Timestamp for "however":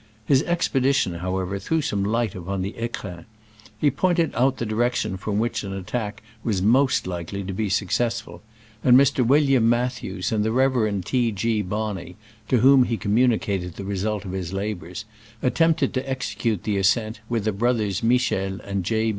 1.19-1.59